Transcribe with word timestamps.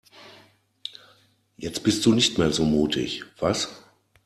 Jetzt 1.57 1.83
bist 1.83 2.03
du 2.07 2.13
nicht 2.15 2.39
mehr 2.39 2.51
so 2.51 2.65
mutig, 2.65 3.23
was? 3.37 3.69